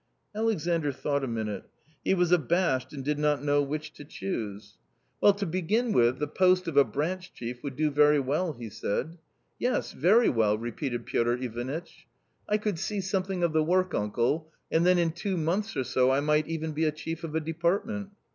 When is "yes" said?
9.59-9.91